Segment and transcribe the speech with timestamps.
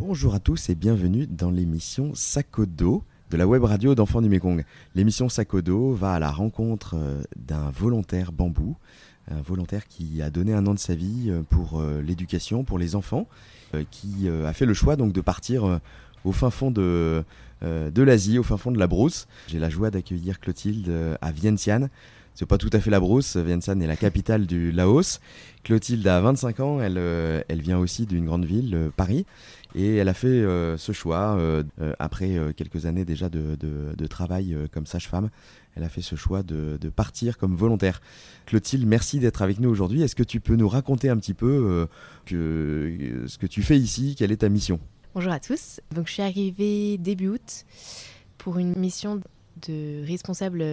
[0.00, 4.64] Bonjour à tous et bienvenue dans l'émission Sakodo de la web radio d'Enfants du Mekong.
[4.96, 8.76] L'émission Sakodo va à la rencontre euh, d'un volontaire bambou,
[9.30, 12.80] un volontaire qui a donné un an de sa vie euh, pour euh, l'éducation, pour
[12.80, 13.28] les enfants,
[13.92, 15.80] qui a fait le choix donc de partir
[16.24, 17.24] au fin fond de,
[17.62, 19.26] de l'Asie, au fin fond de la brousse.
[19.46, 20.92] J'ai la joie d'accueillir Clotilde
[21.22, 21.88] à Vientiane.
[22.34, 25.20] C'est pas tout à fait la brousse, Vientiane est la capitale du Laos.
[25.64, 26.98] Clotilde a 25 ans, elle,
[27.48, 29.26] elle vient aussi d'une grande ville, Paris.
[29.74, 34.06] Et elle a fait euh, ce choix, euh, euh, après quelques années déjà de, de,
[34.06, 35.30] travail comme sage-femme,
[35.74, 38.02] elle a fait ce choix de, de, partir comme volontaire.
[38.44, 40.02] Clotilde, merci d'être avec nous aujourd'hui.
[40.02, 41.88] Est-ce que tu peux nous raconter un petit peu
[42.26, 44.14] ce que tu fais ici?
[44.18, 44.80] Quelle est ta mission?
[45.14, 45.80] Bonjour à tous.
[45.94, 47.64] Donc, je suis arrivée début août
[48.36, 49.20] pour une mission
[49.66, 50.64] de responsable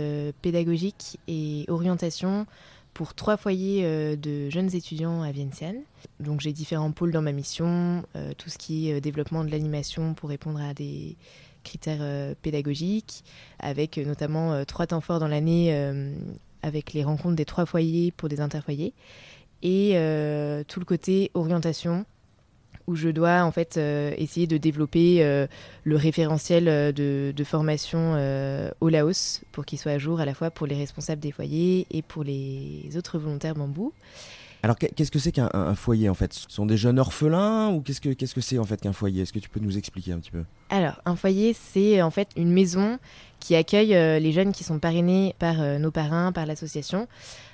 [0.41, 2.45] pédagogique et orientation
[2.93, 5.77] pour trois foyers euh, de jeunes étudiants à Vientiane.
[6.19, 9.51] Donc j'ai différents pôles dans ma mission, euh, tout ce qui est euh, développement de
[9.51, 11.15] l'animation pour répondre à des
[11.63, 13.23] critères pédagogiques,
[13.59, 15.73] avec notamment trois temps forts dans l'année
[16.61, 18.93] avec les rencontres des trois foyers pour des interfoyers,
[19.61, 19.89] et
[20.69, 22.05] tout le côté orientation
[22.89, 25.45] où je dois en fait euh, essayer de développer euh,
[25.83, 28.13] le référentiel euh, de, formation
[28.81, 31.87] au Laos pour qu'il soit à jour à la fois pour les responsables des foyers
[31.91, 33.93] et pour les autres volontaires bambou.
[34.61, 36.33] Alors qu'est-ce que c'est qu'un foyer en fait?
[36.33, 39.21] Ce sont des jeunes orphelins ou qu'est-ce que qu'est-ce que c'est en fait qu'un foyer?
[39.21, 40.43] Est-ce que tu peux nous expliquer un petit peu?
[40.69, 42.99] Alors un foyer c'est en fait une maison
[43.39, 43.89] qui accueille
[44.21, 47.07] les jeunes qui sont parrainés par nos parrains, par l'association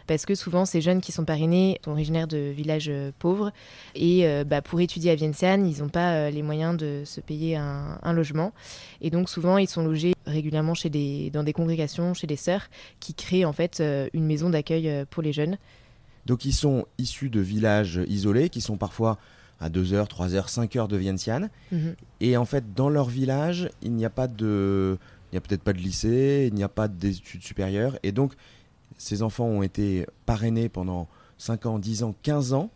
[0.08, 3.52] parce que souvent ces jeunes qui sont parrainés sont originaires de villages euh, pauvres
[3.96, 7.22] et euh, bah, pour étudier à Vientiane, ils n'ont pas euh, les moyens de se
[7.22, 8.54] payer un, logement
[9.02, 12.70] et donc souvent ils sont logés régulièrement chez des, dans des congrégations, chez des sœurs
[13.00, 13.84] qui créent en fait
[14.14, 15.58] une maison d'accueil pour les jeunes.
[16.26, 19.18] Donc ils sont issus de villages isolés qui sont parfois
[19.60, 21.50] à 2 heures, 3 heures, 5 heures de Vientiane.
[21.72, 21.96] Mhm.
[22.22, 24.98] Et en fait, dans leur village, il n'y a pas de.
[25.32, 27.98] Il n'y a peut-être pas de lycée, il n'y a pas d'études supérieures.
[28.04, 28.34] Et donc,
[28.98, 31.08] ces enfants ont été parrainés pendant
[31.38, 32.70] 5 ans, 10 ans, 15 ans.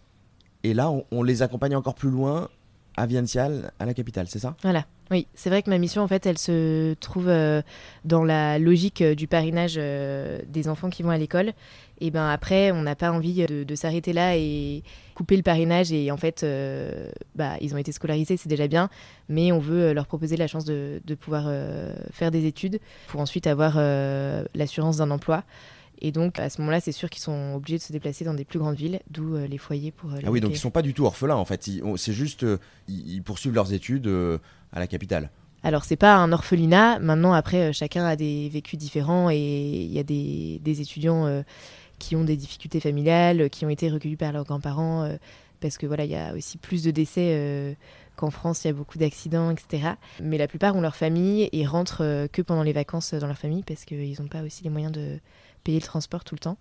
[0.64, 2.50] Et là, on, les accompagne encore plus loin
[2.98, 4.56] à Vientiane, à la capitale, c'est ça?
[4.62, 4.86] Voilà.
[5.12, 7.62] Oui, c'est vrai que ma mission, en fait, elle se trouve euh,
[8.06, 11.54] dans la logique euh, du parrainage euh, des enfants qui vont à l'école.
[12.00, 14.84] Et ben après, on n'a pas envie de, s'arrêter là et
[15.16, 15.92] couper le parrainage.
[15.92, 16.46] Et en fait,
[17.36, 18.90] bah, ils ont été scolarisés, c'est déjà bien.
[19.28, 21.52] Mais on veut leur proposer la chance de, de pouvoir
[22.14, 23.76] faire des études pour ensuite avoir
[24.56, 25.44] l'assurance d'un emploi.
[26.02, 28.46] Et donc, à ce moment-là, c'est sûr qu'ils sont obligés de se déplacer dans des
[28.46, 30.14] plus grandes villes, d'où euh, les foyers pour.
[30.14, 31.70] Euh, ah oui, donc ils sont pas du tout orphelins en fait.
[31.98, 34.08] C'est juste, euh, ils, poursuivent leurs études
[34.72, 35.30] à la capitale.
[35.62, 37.00] Alors, c'est pas un orphelinat.
[37.00, 41.44] Maintenant, après, chacun a des vécus différents et il y a des, des étudiants
[42.00, 45.18] qui ont des difficultés familiales, qui ont été recueillis par leurs grands-parents,
[45.60, 47.76] parce que voilà, il y a aussi plus de décès
[48.16, 49.96] qu'en France, il y a beaucoup d'accidents, etc.
[50.22, 53.64] Mais la plupart ont leur famille et rentrent que pendant les vacances dans leur famille
[53.64, 55.20] parce qu'ils n'ont pas aussi les moyens de
[55.70, 56.58] payer le transport tout le temps.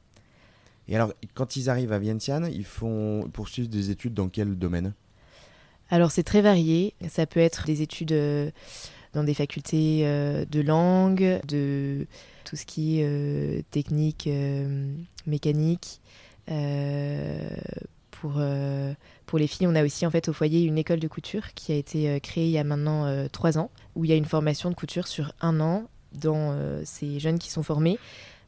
[0.87, 4.93] Et alors, quand ils arrivent à Vientiane, ils font poursuivre des études dans quel domaine?
[5.89, 6.93] Alors, c'est très varié.
[7.09, 8.51] Ça peut être des études euh,
[9.15, 12.07] dans des facultés euh, de langue, de
[12.45, 14.29] tout ce qui est euh, technique,
[15.27, 16.03] mécanique.
[18.11, 18.43] pour,
[19.25, 21.73] pour les filles, on a aussi en fait au foyer une école de couture qui
[21.73, 24.69] a été créée il y a maintenant trois ans, où il y a une formation
[24.69, 26.55] de couture sur un an dans
[26.85, 27.99] ces jeunes qui sont formés.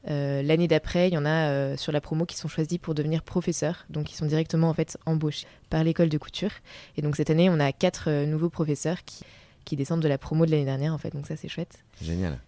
[0.08, 2.94] Euh, l'année d'après, il y en a euh, sur la promo qui sont choisis pour
[2.94, 6.52] devenir professeurs, donc ils sont directement en fait embauchés par l'école de couture.
[6.96, 9.24] Et donc cette année, on a quatre euh, nouveaux professeurs qui,
[9.64, 11.84] qui descendent de la promo de l'année dernière en fait, donc ça c'est chouette.
[12.00, 12.38] Génial.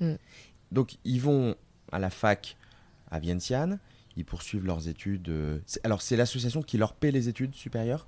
[0.00, 0.14] Mm.
[0.72, 1.54] Donc ils vont
[1.90, 2.56] à la fac
[3.10, 3.78] à Vientiane,
[4.16, 5.32] ils poursuivent leurs études.
[5.84, 8.06] Alors c'est l'association qui leur paie les études supérieures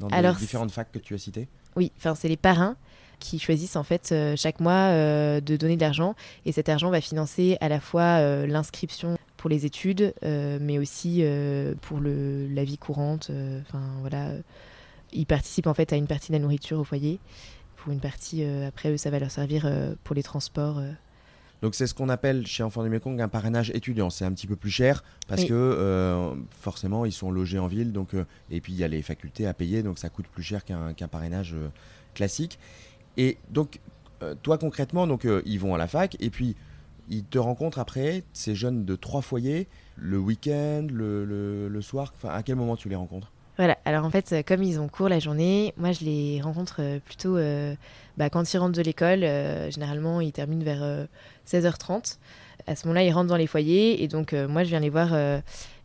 [0.00, 2.76] dans les différentes facs que tu as citées Oui, enfin c'est les parrains
[3.20, 6.16] qui choisissent en fait euh, chaque mois euh, de donner de l'argent.
[6.46, 11.24] Et cet argent va financer à la fois euh, l'inscription pour les études mais aussi
[11.80, 13.30] pour le, la vie courante
[13.62, 14.32] enfin voilà.
[15.14, 17.20] Ils participent en fait à une partie de la nourriture au foyer.
[17.76, 19.66] Pour une partie après eux ça va leur servir
[20.04, 20.82] pour les transports
[21.62, 24.10] donc c'est ce qu'on appelle chez Enfants du Mekong un parrainage étudiant.
[24.10, 28.14] C'est un petit peu plus cher parce que forcément ils sont logés en ville, donc
[28.50, 31.08] et puis il y a les facultés à payer, donc ça coûte plus cher qu'un
[31.08, 31.54] parrainage
[32.14, 32.58] classique.
[33.16, 33.80] Et donc,
[34.22, 36.56] euh, toi concrètement, donc, euh, ils vont à la fac et puis
[37.08, 39.66] ils te rencontrent après, ces jeunes de trois foyers,
[39.96, 41.24] le week-end, le,
[41.68, 42.14] le, soir.
[42.22, 43.32] À quel moment tu les rencontres?
[43.56, 46.98] Voilà, alors en fait, comme ils ont cours la journée, moi je les rencontre euh,
[46.98, 47.36] plutôt
[48.16, 49.20] bah, quand ils rentrent de l'école.
[49.70, 51.06] généralement, ils terminent vers
[51.46, 52.18] 16h30.
[52.66, 55.12] À ce moment-là, ils rentrent dans les foyers et donc moi je viens les voir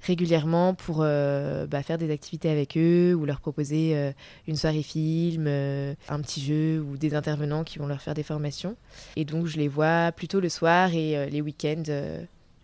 [0.02, 4.14] régulièrement pour bah, faire des activités avec eux ou leur proposer
[4.48, 8.76] une soirée film, un petit jeu ou des intervenants qui vont leur faire des formations.
[9.16, 11.84] Et donc je les vois plutôt le soir et les week-ends.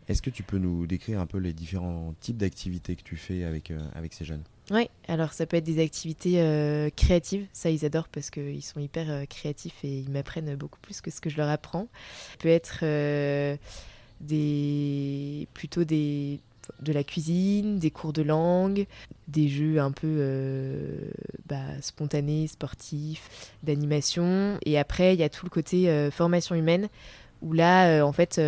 [0.08, 3.46] Est-ce que tu peux nous décrire un peu les différents types d'activités que tu fais
[3.46, 4.44] avec, avec ces jeunes?
[4.70, 8.80] Oui, alors ça peut être des activités euh, créatives, ça ils adorent parce qu'ils sont
[8.80, 11.88] hyper euh, créatifs et ils m'apprennent beaucoup plus que ce que je leur apprends.
[12.32, 13.58] Ça peut être euh,
[14.22, 16.40] des plutôt des
[16.80, 18.86] de la cuisine, des cours de langue,
[19.28, 21.10] des jeux un peu
[21.48, 24.58] bah, spontanés, sportifs, d'animation.
[24.66, 26.88] Et après, il y a tout le côté formation humaine
[27.42, 28.40] où là, en fait,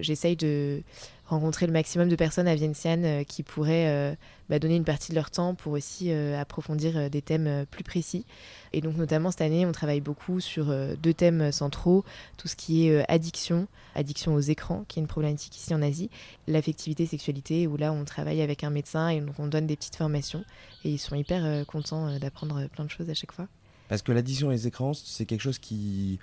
[0.00, 0.82] j'essaye de
[1.28, 4.14] rencontrer le maximum de personnes à Vientiane euh, qui pourraient euh,
[4.48, 8.24] bah, donner une partie de leur temps pour aussi euh, approfondir des thèmes plus précis.
[8.72, 12.04] Et donc notamment cette année, on travaille beaucoup sur deux thèmes centraux,
[12.36, 16.10] tout ce qui est addiction, addiction aux écrans, qui est une problématique ici en Asie,
[16.46, 20.44] l'affectivité, sexualité, où là on travaille avec un médecin et on donne des petites formations.
[20.84, 23.48] Et ils sont hyper contents d'apprendre plein de choses à chaque fois.
[23.88, 26.18] Parce que l'addiction aux écrans, c'est quelque chose qui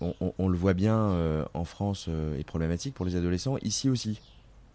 [0.00, 4.20] on, le voit bien euh, en France euh, est problématique pour les adolescents, ici aussi.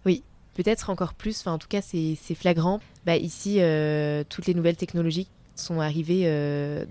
[0.06, 0.24] Oui,
[0.54, 2.80] peut-être encore plus, enfin, en tout cas c'est flagrant.
[3.06, 6.26] Bah, ici, euh, toutes les nouvelles technologies sont arrivées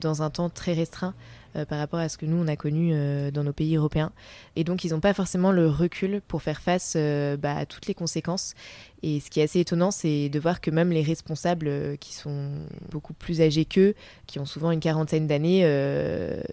[0.01, 1.15] dans un temps très restreint.
[1.55, 4.11] Euh, par rapport à ce que nous, on a connu euh, dans nos pays européens.
[4.57, 7.87] Et donc, ils n'ont pas forcément le recul pour faire face euh, bah, à toutes
[7.87, 8.55] les conséquences.
[9.03, 12.53] Et ce qui est assez étonnant, c'est de voir que même les responsables qui sont
[12.91, 13.95] beaucoup plus âgés qu'eux,
[14.27, 15.63] qui ont souvent une quarantaine d'années,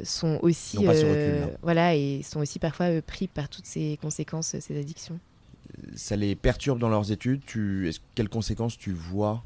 [0.04, 0.78] sont aussi
[1.62, 5.20] voilà et sont aussi parfois pris par toutes ces conséquences, ces addictions.
[5.96, 7.42] Ça les perturbe dans leurs études?
[7.46, 9.44] Tu, quelles conséquences tu vois?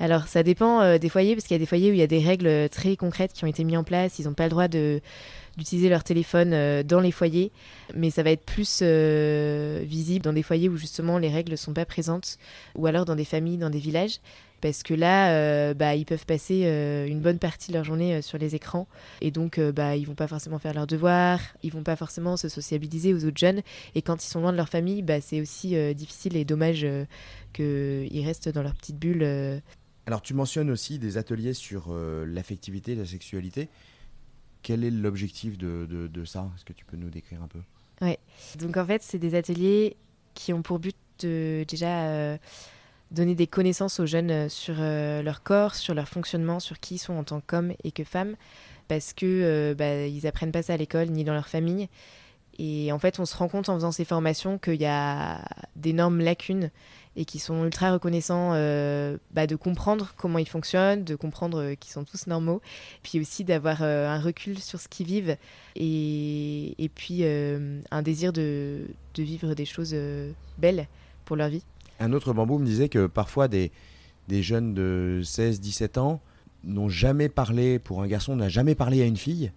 [0.00, 2.02] Alors ça dépend euh, des foyers, parce qu'il y a des foyers où il y
[2.02, 4.18] a des règles très concrètes qui ont été mises en place.
[4.18, 7.52] Ils n'ont pas le droit d'utiliser leur téléphone euh, dans les foyers,
[7.94, 11.56] mais ça va être plus euh, visible dans des foyers où justement les règles ne
[11.56, 12.38] sont pas présentes,
[12.74, 14.20] ou alors dans des familles, dans des villages,
[14.62, 16.64] parce que là, bah, ils peuvent passer
[17.08, 18.86] une bonne partie de leur journée sur les écrans,
[19.22, 22.50] et donc bah, ils vont pas forcément faire leurs devoirs, ils vont pas forcément se
[22.50, 23.62] sociabiliser aux autres jeunes,
[23.94, 26.86] et quand ils sont loin de leur famille, bah, c'est aussi difficile et dommage
[27.54, 29.62] qu'ils restent dans leur petite bulle
[30.06, 33.68] alors tu mentionnes aussi des ateliers sur euh, l'affectivité, la sexualité.
[34.62, 36.50] Quel est l'objectif de, ça?
[36.56, 37.60] Est-ce que tu peux nous décrire un peu?
[38.02, 38.16] Oui,
[38.58, 39.96] donc en fait c'est des ateliers
[40.34, 42.38] qui ont pour but de déjà euh,
[43.10, 46.98] donner des connaissances aux jeunes euh, sur leur corps, sur leur fonctionnement, sur qui ils
[46.98, 48.36] sont en tant qu'hommes et que femmes,
[48.88, 51.88] parce que bah, ils pas ça à l'école ni dans leur famille.
[52.58, 55.42] Et en fait, on se rend compte en faisant ces formations qu'il y a
[55.76, 56.70] d'énormes lacunes
[57.16, 61.74] et qui sont ultra reconnaissants euh, bah, de comprendre comment ils fonctionnent, de comprendre euh,
[61.74, 62.60] qu'ils sont tous normaux,
[63.02, 65.36] puis aussi d'avoir euh, un recul sur ce qu'ils vivent
[65.76, 69.96] et, puis un désir de, de, vivre des choses
[70.58, 70.86] belles
[71.24, 71.64] pour leur vie.
[71.98, 73.70] Un autre bambou me disait que parfois des,
[74.28, 76.20] des jeunes de 16-17 ans
[76.64, 79.52] n'ont jamais parlé, pour un garçon, n'a jamais parlé à une fille.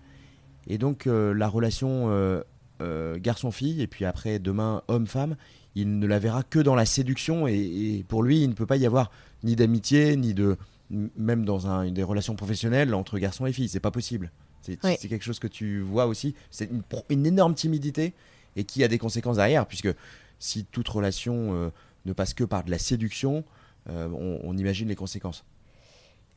[0.67, 2.41] Et donc la relation
[2.79, 5.35] garçon-fille, et puis après demain homme-femme,
[5.75, 8.77] il ne la verra que dans la séduction et, pour lui, il ne peut pas
[8.77, 9.11] y avoir
[9.43, 10.57] ni d'amitié, ni de
[10.89, 13.69] même dans un, des relations professionnelles entre garçons et filles.
[13.69, 14.31] C'est pas possible.
[14.61, 16.35] C'est quelque chose que tu vois aussi.
[16.51, 16.69] C'est
[17.09, 18.13] une, énorme timidité
[18.55, 19.89] et qui a des conséquences derrière, puisque
[20.39, 21.69] si toute relation euh,
[22.05, 23.43] ne passe que par de la séduction,
[23.89, 25.43] euh, on, imagine les conséquences.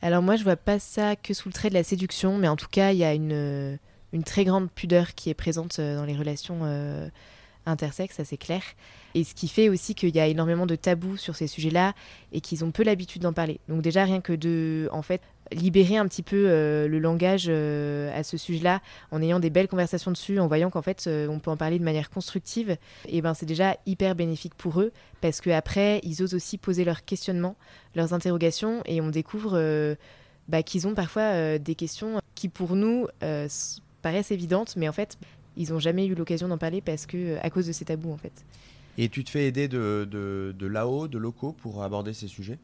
[0.03, 2.57] Alors moi, je vois pas ça que sous le trait de la séduction, mais en
[2.57, 3.79] tout cas, il y a une,
[4.13, 6.61] une très grande pudeur qui est présente euh, dans les relations
[7.67, 8.63] intersexes, ça c'est clair.
[9.15, 11.95] Et ce qui fait aussi qu'il y a énormément de tabous sur ces sujets-là
[12.33, 13.61] et qu'ils ont peu l'habitude d'en parler.
[13.69, 15.21] Donc déjà rien que de, en fait,
[15.53, 18.81] libérer un petit peu euh, le langage euh, à ce sujet-là
[19.11, 21.79] en ayant des belles conversations dessus, en voyant qu'en fait euh, on peut en parler
[21.79, 22.77] de manière constructive,
[23.09, 26.85] et ben c'est déjà hyper bénéfique pour eux parce que après ils osent aussi poser
[26.85, 27.57] leurs questionnements,
[27.95, 29.97] leurs interrogations et on découvre
[30.49, 33.07] bah, qu'ils ont parfois des questions qui pour nous
[34.03, 35.19] paraissent évidentes, mais en fait
[35.57, 38.17] ils n'ont jamais eu l'occasion d'en parler parce que à cause de ces tabous en
[38.17, 38.45] fait.
[38.99, 42.59] Et tu te fais aider de, de, de là-haut, de locaux pour aborder ces sujets?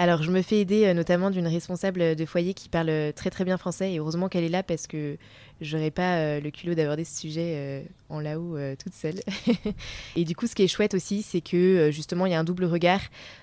[0.00, 3.30] Alors, je me fais aider euh, notamment d'une responsable de foyer qui parle euh, très
[3.30, 5.18] très bien français et heureusement qu'elle est là parce que
[5.60, 9.20] j'aurais pas euh, le culot d'aborder ce sujet en là-haut toute seule.
[10.16, 12.44] et du coup, ce qui est chouette aussi, c'est que justement, il y a un
[12.44, 13.00] double regard.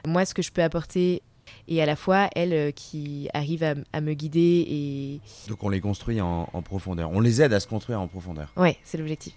[0.07, 1.21] Moi, ce que je peux apporter
[1.67, 5.49] et à la fois elle qui arrive à, me guider et...
[5.49, 8.51] Donc on les construit en, en, profondeur, on les aide à se construire en profondeur.
[8.57, 9.33] Ouais, c'est l'objectif.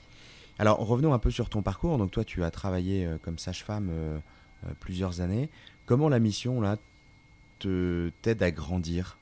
[0.59, 1.99] Alors revenons un peu sur ton parcours.
[1.99, 4.19] Donc toi, tu as travaillé euh, comme sage-femme euh,
[4.67, 5.49] euh, plusieurs années.
[5.87, 6.77] Comment la mission là
[7.59, 9.19] te t'aide à grandir?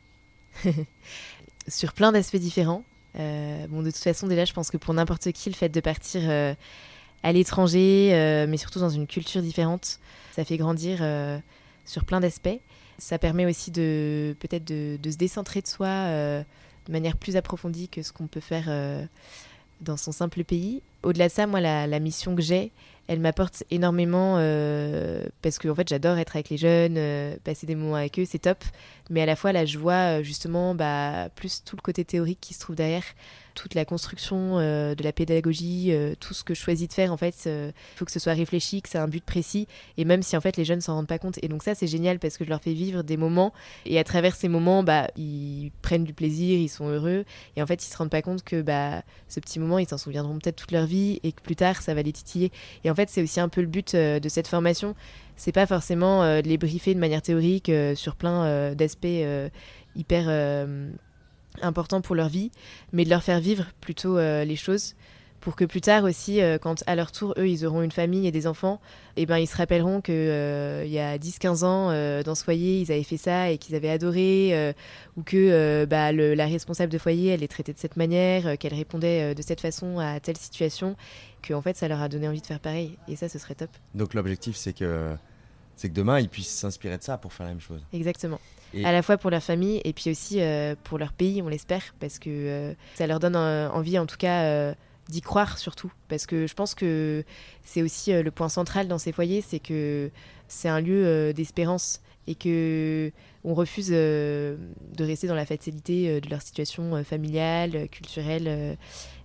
[1.69, 2.85] Sur plein d'aspects différents.
[3.15, 6.21] bon, de toute façon, déjà, je pense que pour n'importe qui, le fait de partir
[7.23, 9.99] à l'étranger, mais surtout dans une culture différente.
[10.33, 10.99] Ça fait grandir
[11.87, 12.61] sur plein d'aspects.
[12.99, 18.03] Ça permet aussi de peut-être de, se décentrer de soi de manière plus approfondie que
[18.03, 18.69] ce qu'on peut faire
[19.81, 20.83] dans son simple pays.
[21.07, 22.73] Au-delà de ça, moi, la, mission que j'ai,
[23.07, 27.77] elle m'apporte énormément euh, parce que fait, j'adore être avec les jeunes, euh, passer des
[27.77, 28.65] moments avec eux, c'est top.
[29.09, 32.41] Mais à la fois, là, je vois euh, justement bah, plus tout le côté théorique
[32.41, 33.05] qui se trouve derrière
[33.55, 37.47] toute la construction de la pédagogie, tout ce que je choisis de faire, en fait,
[37.47, 40.43] il faut que ce soit réfléchi, que c'est un but précis, et même si en
[40.43, 41.39] fait les jeunes s'en rendent pas compte.
[41.43, 43.55] Et donc ça, c'est génial parce que je leur fais vivre des moments,
[43.87, 47.25] et à travers ces moments, bah, ils prennent du plaisir, ils sont heureux,
[47.57, 49.97] et en fait, ils se rendent pas compte que bah, ce petit moment, ils s'en
[49.97, 52.53] souviendront peut-être toute leur vie, et que plus tard, ça va les titiller.
[52.85, 54.95] Et en fait, c'est aussi un peu le but de cette formation.
[55.37, 59.07] C'est pas forcément de les briefer de manière théorique sur plein d'aspects
[59.95, 60.29] hyper
[61.63, 62.51] important pour leur vie,
[62.93, 64.95] mais de leur faire vivre plutôt euh, les choses
[65.47, 68.27] pour que plus tard aussi, euh, quand à leur tour, eux, ils auront une famille
[68.27, 68.81] et des enfants,
[69.17, 72.43] et eh ben, ils se rappelleront qu'il euh, il y a 10-15 ans, dans ce
[72.43, 74.75] foyer, ils avaient fait ça et qu'ils avaient adoré,
[75.17, 79.37] ou que bah, la responsable de foyer, elle est traitée de cette manière, qu'elle répondait
[79.37, 80.97] de cette façon à telle situation,
[81.43, 82.99] que en fait, ça leur a donné envie de faire pareil.
[83.07, 83.71] Et ça, ce serait top.
[83.95, 85.15] Donc l'objectif, c'est que,
[85.77, 87.87] c'est que demain, ils puissent s'inspirer de ça pour faire la même chose.
[87.93, 88.41] Exactement.
[88.85, 91.95] À la fois pour leur famille et puis aussi euh, pour leur pays, on l'espère,
[92.01, 94.75] parce que euh, ça leur donne euh, envie en tout cas
[95.09, 95.93] d'y croire surtout.
[96.09, 97.25] Parce que je pense que
[97.65, 100.11] c'est aussi le point central dans ces foyers, c'est que
[100.49, 103.13] c'est un lieu d'espérance et que
[103.45, 104.59] on refuse de
[104.99, 108.77] rester dans la fatalité de leur situation familiale, culturelle,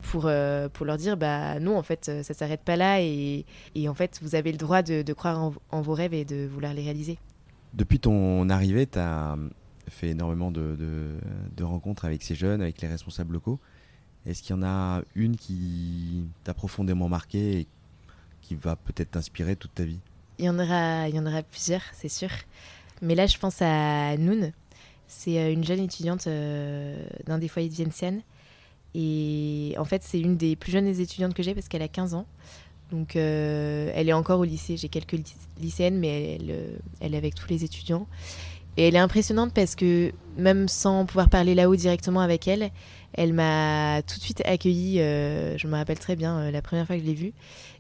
[0.04, 0.30] pour,
[0.74, 4.20] pour leur dire bah non en fait ça s'arrête pas là et, et, en fait
[4.22, 7.18] vous avez le droit de, de croire en, vos rêves et de vouloir les réaliser.
[7.74, 9.38] Depuis ton arrivée, tu as
[9.88, 11.20] fait énormément de,
[11.62, 13.60] rencontres avec ces jeunes, avec les responsables locaux.
[14.26, 17.68] Est-ce qu'il y en a une qui t'a profondément marqué et
[18.42, 20.00] qui va peut-être t'inspirer toute ta vie?
[20.38, 22.30] Il y, en aura, il y en aura plusieurs, c'est sûr.
[23.02, 24.52] Mais là, je pense à Noun.
[25.08, 28.22] C'est euh, une jeune étudiante euh, d'un des foyers de.
[28.94, 32.14] Et en fait, c'est une des plus jeunes étudiantes que j'ai parce qu'elle a 15
[32.14, 32.26] ans.
[32.92, 34.76] Donc, euh, elle est encore au lycée.
[34.76, 35.18] J'ai quelques
[35.60, 38.06] lycéennes, mais elle, euh, elle, est avec tous les étudiants.
[38.78, 42.72] Et elle est impressionnante parce que même sans pouvoir parler là-haut directement avec elle,
[43.14, 45.02] elle m'a tout de suite accueillie.
[45.02, 47.34] Euh, je me rappelle très bien la première fois que je l'ai vue.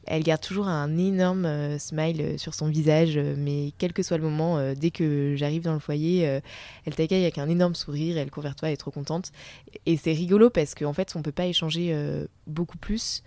[0.05, 4.73] Elle garde toujours un énorme smile sur son visage, mais quel que soit le moment,
[4.73, 6.23] dès que j'arrive dans le foyer,
[6.85, 9.31] elle t'accueille avec un énorme sourire, elle court vers toi, elle est trop contente.
[9.85, 11.95] Et c'est rigolo parce qu'en fait, on peut pas échanger
[12.47, 13.21] beaucoup plus.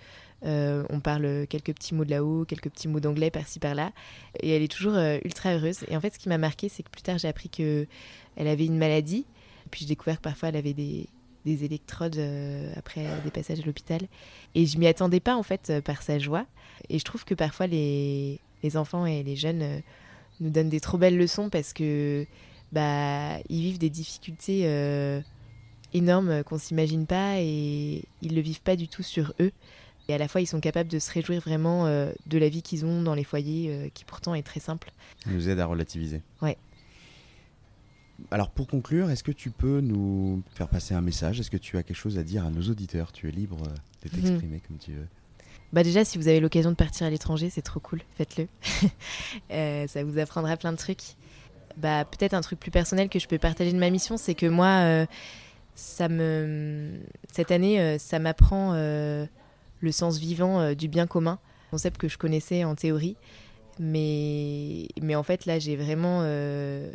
[0.44, 3.92] Euh, on parle quelques petits mots de là-haut, quelques petits mots d'anglais par-ci par-là.
[4.40, 5.84] Et elle est toujours euh, ultra heureuse.
[5.88, 7.86] Et en fait, ce qui m'a marqué, c'est que plus tard, j'ai appris qu'elle
[8.36, 9.24] avait une maladie.
[9.70, 11.06] Puis j'ai découvert que parfois, elle avait des,
[11.46, 14.02] électrodes euh, après des passages à l'hôpital.
[14.54, 16.46] Et je m'y attendais pas, en fait, par sa joie.
[16.88, 18.40] Et je trouve que parfois, les,
[18.74, 19.82] enfants et les jeunes
[20.40, 22.26] nous donnent des trop belles leçons parce que
[22.72, 24.64] bah, ils vivent des difficultés
[25.92, 29.52] énormes qu'on s'imagine pas et ils le vivent pas du tout sur eux.
[30.08, 32.62] Et à la fois, ils sont capables de se réjouir vraiment euh, de la vie
[32.62, 34.92] qu'ils ont dans les foyers, euh, qui pourtant est très simple.
[35.24, 36.20] Ça nous aide à relativiser.
[36.42, 36.58] Ouais.
[38.30, 41.40] Alors pour conclure, est-ce que tu peux nous faire passer un message?
[41.40, 43.12] Est-ce que tu as quelque chose à dire à nos auditeurs?
[43.12, 44.22] Tu es libre euh, de mhm.
[44.22, 45.06] t'exprimer comme tu veux.
[45.72, 48.46] Bah déjà, si vous avez l'occasion de partir à l'étranger, c'est trop cool, faites-le.
[49.88, 51.02] ça vous apprendra plein de trucs.
[51.76, 54.46] Bah peut-être un truc plus personnel que je peux partager de ma mission, c'est que
[54.46, 55.04] moi,
[55.74, 57.00] ça me,
[57.32, 58.72] cette année, ça m'apprend
[59.84, 61.38] le sens vivant euh, du bien commun,
[61.70, 63.16] concept que je connaissais en théorie.
[63.78, 66.92] Mais, mais en fait, là, j'ai vraiment euh,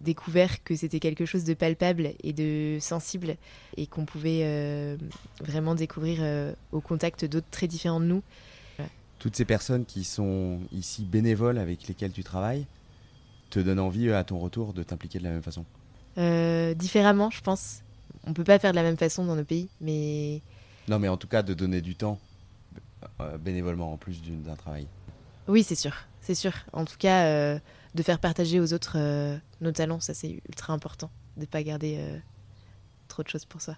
[0.00, 3.36] découvert que c'était quelque chose de palpable et de sensible
[3.76, 4.96] et qu'on pouvait euh,
[5.40, 6.20] vraiment découvrir
[6.72, 8.22] au contact d'autres très différents de nous.
[9.20, 12.66] Toutes ces personnes qui sont ici bénévoles avec lesquelles tu travailles
[13.50, 15.64] te donnent envie à ton retour de t'impliquer de la même façon?
[16.74, 17.82] Différemment, je pense.
[18.26, 20.42] On peut pas faire de la même façon dans nos pays, mais
[20.88, 22.18] non, mais en tout cas, de donner du temps
[23.20, 24.86] euh, bénévolement en plus d'un travail.
[25.48, 26.52] Oui, c'est sûr, c'est sûr.
[26.72, 27.58] En tout cas, euh,
[27.94, 31.62] de faire partager aux autres euh, nos talents, ça c'est ultra important, de ne pas
[31.62, 31.98] garder
[33.08, 33.76] trop de choses pour soi.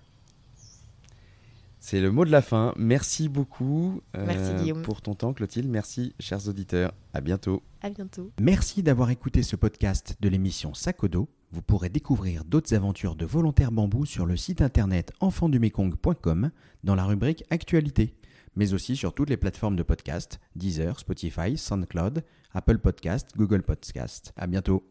[1.86, 2.72] C'est le mot de la fin.
[2.78, 5.68] Merci beaucoup Merci, pour ton temps, Clotilde.
[5.68, 6.94] Merci, chers auditeurs.
[7.12, 7.62] À bientôt.
[7.82, 8.32] À bientôt.
[8.40, 11.28] Merci d'avoir écouté ce podcast de l'émission Sakodo.
[11.52, 16.50] Vous pourrez découvrir d'autres aventures de volontaires bambou sur le site internet enfantdumekong.com
[16.84, 18.14] dans la rubrique Actualité,
[18.56, 22.24] mais aussi sur toutes les plateformes de podcast Deezer, Spotify, SoundCloud,
[22.54, 24.32] Apple Podcast, Google Podcast.
[24.38, 24.88] À bientôt.